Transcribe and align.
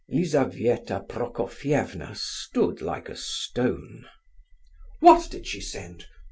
Lizabetha 0.09 1.01
Prokofievna 1.07 2.15
stood 2.15 2.81
like 2.81 3.07
a 3.07 3.15
stone. 3.15 4.07
"What 4.99 5.29
did 5.29 5.45
she 5.45 5.61
send? 5.61 6.07